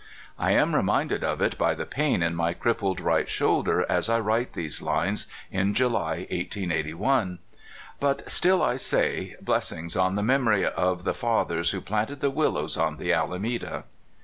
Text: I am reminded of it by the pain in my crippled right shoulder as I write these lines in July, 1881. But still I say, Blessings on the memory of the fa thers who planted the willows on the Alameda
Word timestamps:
I 0.39 0.53
am 0.53 0.73
reminded 0.73 1.23
of 1.23 1.43
it 1.43 1.59
by 1.59 1.75
the 1.75 1.85
pain 1.85 2.23
in 2.23 2.33
my 2.33 2.55
crippled 2.55 2.99
right 2.99 3.29
shoulder 3.29 3.85
as 3.87 4.09
I 4.09 4.19
write 4.19 4.53
these 4.53 4.81
lines 4.81 5.27
in 5.51 5.75
July, 5.75 6.25
1881. 6.31 7.37
But 7.99 8.27
still 8.27 8.63
I 8.63 8.77
say, 8.77 9.35
Blessings 9.43 9.95
on 9.95 10.15
the 10.15 10.23
memory 10.23 10.65
of 10.65 11.03
the 11.03 11.13
fa 11.13 11.45
thers 11.47 11.69
who 11.69 11.81
planted 11.81 12.19
the 12.19 12.31
willows 12.31 12.77
on 12.77 12.97
the 12.97 13.13
Alameda 13.13 13.83